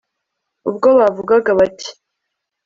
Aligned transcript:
ubwo 0.69 0.87
bavugaga 0.99 1.51
bati 1.59 1.89